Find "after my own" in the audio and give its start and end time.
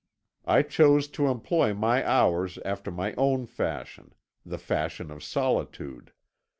2.65-3.45